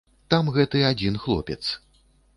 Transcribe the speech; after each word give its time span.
Там 0.33 0.49
гэты 0.55 0.81
адзін 0.89 1.19
хлопец. 1.27 1.63